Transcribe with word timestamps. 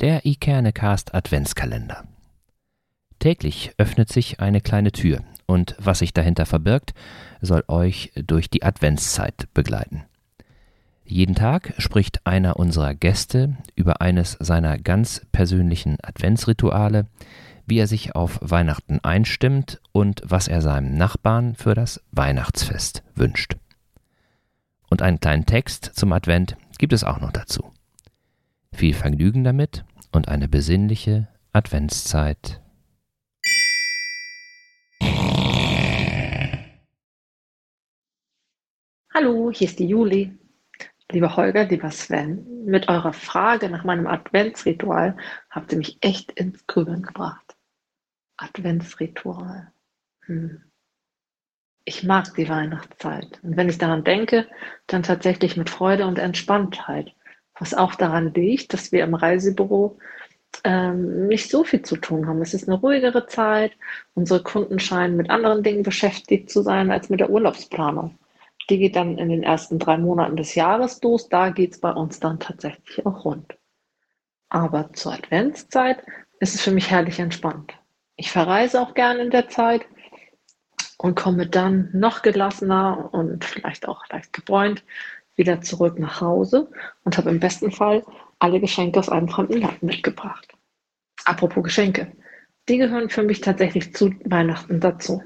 Der 0.00 0.24
iKernecast 0.24 1.12
Adventskalender. 1.12 2.04
Täglich 3.18 3.72
öffnet 3.78 4.12
sich 4.12 4.38
eine 4.38 4.60
kleine 4.60 4.92
Tür 4.92 5.24
und 5.46 5.74
was 5.80 5.98
sich 5.98 6.14
dahinter 6.14 6.46
verbirgt, 6.46 6.94
soll 7.40 7.64
euch 7.66 8.12
durch 8.14 8.48
die 8.48 8.62
Adventszeit 8.62 9.48
begleiten. 9.54 10.04
Jeden 11.04 11.34
Tag 11.34 11.74
spricht 11.78 12.24
einer 12.28 12.60
unserer 12.60 12.94
Gäste 12.94 13.56
über 13.74 14.00
eines 14.00 14.36
seiner 14.38 14.78
ganz 14.78 15.26
persönlichen 15.32 15.96
Adventsrituale, 16.00 17.06
wie 17.66 17.80
er 17.80 17.88
sich 17.88 18.14
auf 18.14 18.38
Weihnachten 18.40 19.00
einstimmt 19.02 19.80
und 19.90 20.22
was 20.24 20.46
er 20.46 20.62
seinem 20.62 20.94
Nachbarn 20.94 21.56
für 21.56 21.74
das 21.74 22.00
Weihnachtsfest 22.12 23.02
wünscht. 23.16 23.56
Und 24.90 25.02
einen 25.02 25.18
kleinen 25.18 25.44
Text 25.44 25.86
zum 25.86 26.12
Advent 26.12 26.56
gibt 26.78 26.92
es 26.92 27.02
auch 27.02 27.18
noch 27.18 27.32
dazu. 27.32 27.72
Viel 28.74 28.94
Vergnügen 28.94 29.44
damit 29.44 29.84
und 30.12 30.28
eine 30.28 30.48
besinnliche 30.48 31.28
Adventszeit. 31.52 32.60
Hallo, 39.12 39.50
hier 39.50 39.66
ist 39.66 39.78
die 39.78 39.88
Juli. 39.88 40.38
Lieber 41.10 41.36
Holger, 41.36 41.64
lieber 41.64 41.90
Sven, 41.90 42.64
mit 42.66 42.88
eurer 42.88 43.12
Frage 43.12 43.70
nach 43.70 43.82
meinem 43.82 44.06
Adventsritual 44.06 45.16
habt 45.50 45.72
ihr 45.72 45.78
mich 45.78 45.98
echt 46.02 46.30
ins 46.32 46.66
Grübeln 46.66 47.02
gebracht. 47.02 47.56
Adventsritual. 48.36 49.72
Hm. 50.26 50.62
Ich 51.84 52.04
mag 52.04 52.34
die 52.34 52.48
Weihnachtszeit. 52.48 53.40
Und 53.42 53.56
wenn 53.56 53.70
ich 53.70 53.78
daran 53.78 54.04
denke, 54.04 54.46
dann 54.86 55.02
tatsächlich 55.02 55.56
mit 55.56 55.70
Freude 55.70 56.06
und 56.06 56.18
Entspanntheit. 56.18 57.14
Was 57.58 57.74
auch 57.74 57.94
daran 57.94 58.32
liegt, 58.34 58.72
dass 58.72 58.92
wir 58.92 59.04
im 59.04 59.14
Reisebüro 59.14 59.98
ähm, 60.64 61.28
nicht 61.28 61.50
so 61.50 61.64
viel 61.64 61.82
zu 61.82 61.96
tun 61.96 62.26
haben. 62.26 62.42
Es 62.42 62.54
ist 62.54 62.68
eine 62.68 62.78
ruhigere 62.78 63.26
Zeit. 63.26 63.72
Unsere 64.14 64.42
Kunden 64.42 64.78
scheinen 64.78 65.16
mit 65.16 65.30
anderen 65.30 65.62
Dingen 65.62 65.82
beschäftigt 65.82 66.50
zu 66.50 66.62
sein 66.62 66.90
als 66.90 67.08
mit 67.08 67.20
der 67.20 67.30
Urlaubsplanung. 67.30 68.18
Die 68.70 68.78
geht 68.78 68.96
dann 68.96 69.18
in 69.18 69.28
den 69.28 69.42
ersten 69.42 69.78
drei 69.78 69.96
Monaten 69.96 70.36
des 70.36 70.54
Jahres 70.54 71.00
los. 71.02 71.28
Da 71.28 71.50
geht 71.50 71.72
es 71.72 71.80
bei 71.80 71.92
uns 71.92 72.20
dann 72.20 72.38
tatsächlich 72.38 73.04
auch 73.06 73.24
rund. 73.24 73.56
Aber 74.50 74.92
zur 74.92 75.12
Adventszeit 75.14 76.02
ist 76.40 76.54
es 76.54 76.60
für 76.60 76.70
mich 76.70 76.90
herrlich 76.90 77.18
entspannt. 77.18 77.74
Ich 78.16 78.30
verreise 78.30 78.80
auch 78.80 78.94
gerne 78.94 79.20
in 79.20 79.30
der 79.30 79.48
Zeit 79.48 79.86
und 80.98 81.14
komme 81.14 81.46
dann 81.46 81.90
noch 81.92 82.22
gelassener 82.22 83.10
und 83.12 83.44
vielleicht 83.44 83.86
auch 83.86 84.02
leicht 84.10 84.32
gebräunt 84.32 84.82
wieder 85.38 85.60
zurück 85.60 85.98
nach 85.98 86.20
Hause 86.20 86.68
und 87.04 87.16
habe 87.16 87.30
im 87.30 87.40
besten 87.40 87.70
Fall 87.70 88.04
alle 88.38 88.60
Geschenke 88.60 88.98
aus 88.98 89.08
einem 89.08 89.28
fremden 89.28 89.60
Land 89.60 89.82
mitgebracht. 89.82 90.48
Apropos 91.24 91.64
Geschenke. 91.64 92.12
Die 92.68 92.78
gehören 92.78 93.08
für 93.08 93.22
mich 93.22 93.40
tatsächlich 93.40 93.94
zu 93.94 94.14
Weihnachten 94.24 94.80
dazu. 94.80 95.22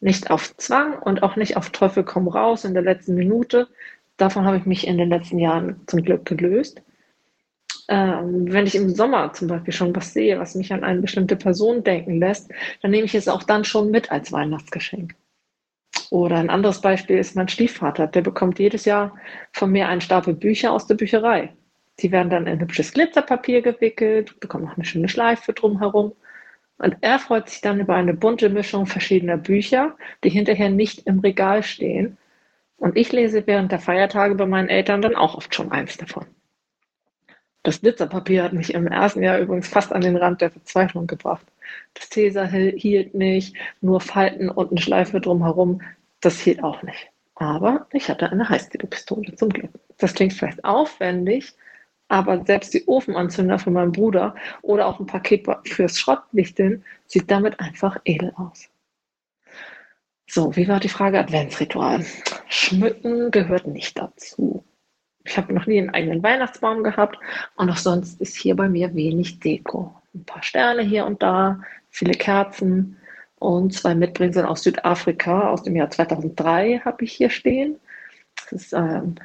Nicht 0.00 0.30
auf 0.30 0.56
Zwang 0.56 0.98
und 0.98 1.22
auch 1.22 1.36
nicht 1.36 1.56
auf 1.56 1.70
Teufel 1.70 2.02
komm 2.02 2.28
raus 2.28 2.64
in 2.64 2.74
der 2.74 2.82
letzten 2.82 3.14
Minute. 3.14 3.68
Davon 4.16 4.44
habe 4.44 4.56
ich 4.56 4.66
mich 4.66 4.86
in 4.86 4.98
den 4.98 5.08
letzten 5.08 5.38
Jahren 5.38 5.80
zum 5.86 6.02
Glück 6.02 6.24
gelöst 6.24 6.82
ähm, 7.88 8.50
wenn 8.52 8.66
ich 8.66 8.74
im 8.74 8.94
Sommer 8.94 9.32
zum 9.32 9.48
Beispiel 9.48 9.72
schon 9.72 9.94
was 9.94 10.12
sehe, 10.12 10.38
was 10.38 10.54
mich 10.54 10.72
an 10.72 10.84
eine 10.84 11.00
bestimmte 11.00 11.36
Person 11.36 11.84
denken 11.84 12.18
lässt, 12.18 12.50
dann 12.82 12.90
nehme 12.90 13.04
ich 13.04 13.14
es 13.14 13.28
auch 13.28 13.42
dann 13.42 13.64
schon 13.64 13.90
mit 13.90 14.10
als 14.10 14.32
Weihnachtsgeschenk. 14.32 15.14
Oder 16.10 16.36
ein 16.36 16.50
anderes 16.50 16.80
Beispiel 16.80 17.18
ist 17.18 17.36
mein 17.36 17.48
Stiefvater, 17.48 18.06
der 18.06 18.22
bekommt 18.22 18.58
jedes 18.58 18.84
Jahr 18.84 19.16
von 19.52 19.70
mir 19.70 19.88
einen 19.88 20.00
Stapel 20.00 20.34
Bücher 20.34 20.72
aus 20.72 20.86
der 20.86 20.94
Bücherei. 20.94 21.52
Die 22.00 22.10
werden 22.10 22.30
dann 22.30 22.46
in 22.46 22.60
hübsches 22.60 22.92
Glitzerpapier 22.92 23.62
gewickelt, 23.62 24.38
bekommen 24.40 24.68
auch 24.68 24.76
eine 24.76 24.84
schöne 24.84 25.08
Schleife 25.08 25.52
drumherum. 25.52 26.12
Und 26.78 26.96
er 27.02 27.18
freut 27.18 27.48
sich 27.48 27.60
dann 27.60 27.80
über 27.80 27.94
eine 27.94 28.14
bunte 28.14 28.50
Mischung 28.50 28.86
verschiedener 28.86 29.36
Bücher, 29.36 29.96
die 30.24 30.30
hinterher 30.30 30.70
nicht 30.70 31.06
im 31.06 31.20
Regal 31.20 31.62
stehen. 31.62 32.18
Und 32.78 32.96
ich 32.96 33.12
lese 33.12 33.46
während 33.46 33.70
der 33.70 33.78
Feiertage 33.78 34.34
bei 34.34 34.46
meinen 34.46 34.68
Eltern 34.68 35.02
dann 35.02 35.14
auch 35.14 35.36
oft 35.36 35.54
schon 35.54 35.70
eins 35.70 35.96
davon. 35.96 36.26
Das 37.62 37.80
Glitzerpapier 37.80 38.42
hat 38.42 38.52
mich 38.52 38.74
im 38.74 38.88
ersten 38.88 39.22
Jahr 39.22 39.38
übrigens 39.38 39.68
fast 39.68 39.92
an 39.92 40.02
den 40.02 40.16
Rand 40.16 40.40
der 40.40 40.50
Verzweiflung 40.50 41.06
gebracht. 41.06 41.46
Das 41.94 42.08
Tesa 42.08 42.44
hielt 42.44 43.14
nicht, 43.14 43.56
nur 43.80 44.00
Falten 44.00 44.48
und 44.48 44.70
eine 44.70 44.80
Schleife 44.80 45.20
drumherum, 45.20 45.80
das 46.20 46.40
hielt 46.40 46.62
auch 46.62 46.82
nicht. 46.82 47.10
Aber 47.36 47.86
ich 47.92 48.08
hatte 48.08 48.30
eine 48.30 48.48
Heißklebepistole 48.48 49.34
zum 49.34 49.50
Glück. 49.50 49.70
Das 49.98 50.14
klingt 50.14 50.32
vielleicht 50.32 50.64
aufwendig, 50.64 51.54
aber 52.08 52.44
selbst 52.44 52.74
die 52.74 52.86
Ofenanzünder 52.86 53.58
von 53.58 53.72
meinem 53.72 53.92
Bruder 53.92 54.34
oder 54.62 54.86
auch 54.86 55.00
ein 55.00 55.06
Paket 55.06 55.46
fürs 55.64 55.98
Schrottlichteln 55.98 56.84
sieht 57.06 57.30
damit 57.30 57.58
einfach 57.60 57.98
edel 58.04 58.32
aus. 58.36 58.68
So, 60.26 60.54
wie 60.56 60.68
war 60.68 60.80
die 60.80 60.88
Frage 60.88 61.18
Adventsritual? 61.18 62.04
Schmücken 62.48 63.30
gehört 63.30 63.66
nicht 63.66 63.98
dazu. 63.98 64.64
Ich 65.24 65.36
habe 65.36 65.54
noch 65.54 65.66
nie 65.66 65.78
einen 65.78 65.90
eigenen 65.90 66.22
Weihnachtsbaum 66.22 66.82
gehabt 66.82 67.18
und 67.56 67.70
auch 67.70 67.76
sonst 67.76 68.20
ist 68.20 68.36
hier 68.36 68.54
bei 68.56 68.68
mir 68.68 68.94
wenig 68.94 69.40
Deko. 69.40 69.94
Ein 70.14 70.24
paar 70.24 70.42
Sterne 70.42 70.82
hier 70.82 71.06
und 71.06 71.22
da, 71.22 71.60
viele 71.90 72.14
Kerzen 72.14 72.96
und 73.38 73.74
zwei 73.74 73.94
Mitbringsel 73.94 74.44
aus 74.44 74.62
Südafrika 74.62 75.50
aus 75.50 75.62
dem 75.62 75.76
Jahr 75.76 75.90
2003 75.90 76.82
habe 76.84 77.04
ich 77.04 77.12
hier 77.12 77.30
stehen. 77.30 77.78
Das 78.36 78.52
ist 78.52 78.72
ähm, 78.72 79.16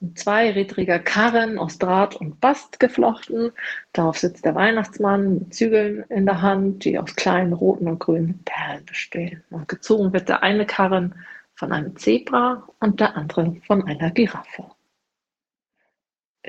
ein 0.00 0.16
zweirädriger 0.16 0.98
Karren 0.98 1.58
aus 1.58 1.78
Draht 1.78 2.16
und 2.16 2.40
Bast 2.40 2.80
geflochten. 2.80 3.52
Darauf 3.92 4.18
sitzt 4.18 4.44
der 4.44 4.54
Weihnachtsmann 4.54 5.34
mit 5.34 5.54
Zügeln 5.54 6.04
in 6.08 6.26
der 6.26 6.40
Hand, 6.40 6.84
die 6.84 6.98
aus 6.98 7.14
kleinen 7.16 7.52
roten 7.52 7.88
und 7.88 7.98
grünen 7.98 8.42
Perlen 8.44 8.84
bestehen. 8.86 9.42
Und 9.50 9.68
gezogen 9.68 10.12
wird 10.12 10.28
der 10.28 10.42
eine 10.42 10.66
Karren 10.66 11.14
von 11.54 11.72
einem 11.72 11.96
Zebra 11.96 12.68
und 12.80 13.00
der 13.00 13.16
andere 13.16 13.56
von 13.66 13.84
einer 13.86 14.10
Giraffe 14.10 14.64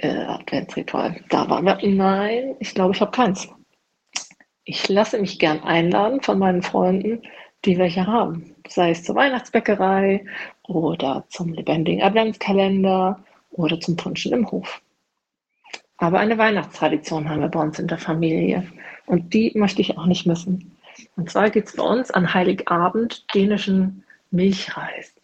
äh, 0.01 0.25
Adventsritual. 0.25 1.15
Da 1.29 1.49
waren 1.49 1.65
wir. 1.65 1.77
Nein, 1.83 2.55
ich 2.59 2.73
glaube, 2.73 2.93
ich 2.93 3.01
habe 3.01 3.11
keins. 3.11 3.47
Ich 4.69 4.87
lasse 4.87 5.17
mich 5.17 5.39
gern 5.39 5.63
einladen 5.63 6.21
von 6.21 6.37
meinen 6.37 6.61
Freunden, 6.61 7.23
die 7.65 7.79
welche 7.79 8.05
haben. 8.05 8.55
Sei 8.67 8.91
es 8.91 9.03
zur 9.03 9.15
Weihnachtsbäckerei 9.15 10.23
oder 10.61 11.25
zum 11.29 11.53
lebendigen 11.53 12.03
Adventskalender 12.03 13.19
oder 13.49 13.79
zum 13.79 13.95
Punschen 13.95 14.31
im 14.31 14.51
Hof. 14.51 14.79
Aber 15.97 16.19
eine 16.19 16.37
Weihnachtstradition 16.37 17.27
haben 17.27 17.41
wir 17.41 17.47
bei 17.47 17.59
uns 17.59 17.79
in 17.79 17.87
der 17.87 17.97
Familie. 17.97 18.63
Und 19.07 19.33
die 19.33 19.51
möchte 19.55 19.81
ich 19.81 19.97
auch 19.97 20.05
nicht 20.05 20.27
missen. 20.27 20.77
Und 21.15 21.31
zwar 21.31 21.49
gibt 21.49 21.69
es 21.69 21.75
bei 21.75 21.83
uns 21.83 22.11
an 22.11 22.31
Heiligabend 22.31 23.25
dänischen 23.33 24.03
Milchreis. 24.29 25.15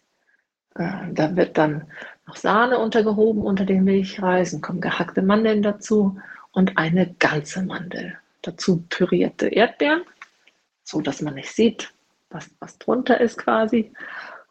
Äh, 0.74 0.90
da 1.12 1.36
wird 1.36 1.56
dann 1.56 1.86
noch 2.26 2.36
Sahne 2.36 2.80
untergehoben 2.80 3.44
unter 3.44 3.66
den 3.66 3.84
Milchreis, 3.84 4.60
kommen 4.60 4.82
gehackte 4.82 5.22
Mandeln 5.22 5.62
dazu 5.62 6.18
und 6.52 6.80
eine 6.80 7.14
ganze 7.20 7.62
Mandel. 7.62 8.18
Dazu 8.46 8.86
pürierte 8.90 9.48
Erdbeeren, 9.48 10.04
so 10.84 11.02
dass 11.02 11.22
man 11.22 11.34
nicht 11.34 11.52
sieht, 11.52 11.92
was, 12.30 12.50
was 12.60 12.78
drunter 12.78 13.20
ist 13.20 13.38
quasi. 13.40 13.92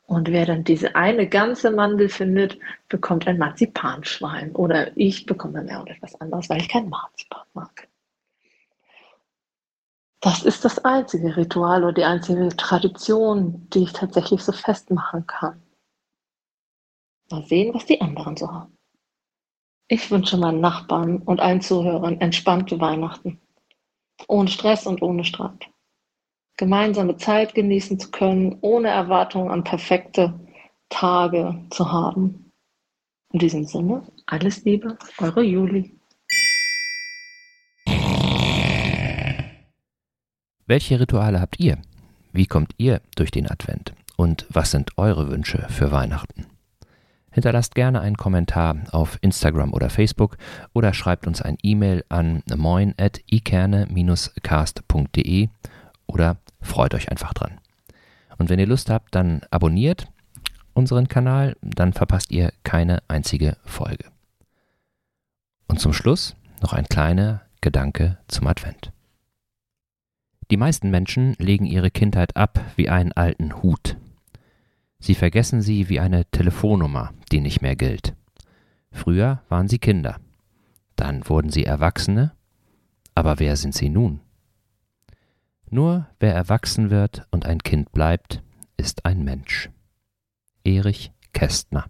Und 0.06 0.28
wer 0.32 0.46
dann 0.46 0.64
diese 0.64 0.96
eine 0.96 1.28
ganze 1.28 1.70
Mandel 1.70 2.08
findet, 2.08 2.58
bekommt 2.88 3.26
ein 3.28 3.38
Marzipanschwein. 3.38 4.54
Oder 4.56 4.96
ich 4.96 5.26
bekomme 5.26 5.64
dann 5.64 5.76
auch 5.76 5.86
etwas 5.86 6.20
anderes, 6.20 6.50
weil 6.50 6.60
ich 6.60 6.68
kein 6.68 6.88
Marzipan 6.88 7.46
mag. 7.54 7.88
Das 10.20 10.42
ist 10.42 10.64
das 10.64 10.84
einzige 10.84 11.36
Ritual 11.36 11.84
oder 11.84 11.92
die 11.92 12.04
einzige 12.04 12.48
Tradition, 12.56 13.68
die 13.70 13.84
ich 13.84 13.92
tatsächlich 13.92 14.42
so 14.42 14.52
festmachen 14.52 15.26
kann. 15.26 15.62
Mal 17.30 17.44
sehen, 17.44 17.72
was 17.74 17.86
die 17.86 18.00
anderen 18.00 18.36
so 18.36 18.50
haben. 18.50 18.76
Ich 19.86 20.10
wünsche 20.10 20.36
meinen 20.36 20.60
Nachbarn 20.60 21.18
und 21.18 21.40
allen 21.40 21.60
Zuhörern 21.60 22.20
entspannte 22.20 22.80
Weihnachten. 22.80 23.38
Ohne 24.28 24.48
Stress 24.48 24.86
und 24.86 25.02
ohne 25.02 25.24
Streit. 25.24 25.68
Gemeinsame 26.56 27.16
Zeit 27.16 27.54
genießen 27.54 27.98
zu 27.98 28.10
können, 28.10 28.58
ohne 28.60 28.88
Erwartungen 28.88 29.50
an 29.50 29.64
perfekte 29.64 30.38
Tage 30.88 31.64
zu 31.70 31.90
haben. 31.90 32.52
In 33.32 33.40
diesem 33.40 33.64
Sinne, 33.64 34.02
alles 34.26 34.64
Liebe, 34.64 34.96
eure 35.18 35.42
Juli. 35.42 35.98
Welche 40.66 41.00
Rituale 41.00 41.40
habt 41.40 41.58
ihr? 41.58 41.78
Wie 42.32 42.46
kommt 42.46 42.74
ihr 42.78 43.02
durch 43.16 43.30
den 43.30 43.50
Advent? 43.50 43.92
Und 44.16 44.46
was 44.48 44.70
sind 44.70 44.96
eure 44.96 45.30
Wünsche 45.30 45.66
für 45.68 45.90
Weihnachten? 45.90 46.46
Hinterlasst 47.34 47.74
gerne 47.74 48.00
einen 48.00 48.16
Kommentar 48.16 48.78
auf 48.92 49.18
Instagram 49.20 49.74
oder 49.74 49.90
Facebook 49.90 50.38
oder 50.72 50.94
schreibt 50.94 51.26
uns 51.26 51.42
ein 51.42 51.58
E-Mail 51.64 52.04
an 52.08 52.44
moin.ikerne-cast.de 52.56 55.48
oder 56.06 56.36
freut 56.60 56.94
euch 56.94 57.10
einfach 57.10 57.34
dran. 57.34 57.58
Und 58.38 58.50
wenn 58.50 58.60
ihr 58.60 58.68
Lust 58.68 58.88
habt, 58.88 59.16
dann 59.16 59.40
abonniert 59.50 60.06
unseren 60.74 61.08
Kanal, 61.08 61.56
dann 61.60 61.92
verpasst 61.92 62.30
ihr 62.30 62.52
keine 62.62 63.02
einzige 63.08 63.56
Folge. 63.64 64.04
Und 65.66 65.80
zum 65.80 65.92
Schluss 65.92 66.36
noch 66.62 66.72
ein 66.72 66.86
kleiner 66.86 67.42
Gedanke 67.60 68.18
zum 68.28 68.46
Advent. 68.46 68.92
Die 70.52 70.56
meisten 70.56 70.88
Menschen 70.88 71.34
legen 71.38 71.66
ihre 71.66 71.90
Kindheit 71.90 72.36
ab 72.36 72.60
wie 72.76 72.88
einen 72.88 73.10
alten 73.10 73.60
Hut. 73.60 73.96
Sie 75.04 75.14
vergessen 75.14 75.60
sie 75.60 75.90
wie 75.90 76.00
eine 76.00 76.24
Telefonnummer, 76.30 77.12
die 77.30 77.42
nicht 77.42 77.60
mehr 77.60 77.76
gilt. 77.76 78.16
Früher 78.90 79.42
waren 79.50 79.68
sie 79.68 79.78
Kinder, 79.78 80.16
dann 80.96 81.28
wurden 81.28 81.50
sie 81.50 81.66
Erwachsene, 81.66 82.32
aber 83.14 83.38
wer 83.38 83.56
sind 83.56 83.74
sie 83.74 83.90
nun? 83.90 84.20
Nur 85.68 86.06
wer 86.20 86.34
erwachsen 86.34 86.88
wird 86.88 87.26
und 87.30 87.44
ein 87.44 87.58
Kind 87.58 87.92
bleibt, 87.92 88.42
ist 88.78 89.04
ein 89.04 89.22
Mensch. 89.24 89.68
Erich 90.64 91.12
Kästner 91.34 91.84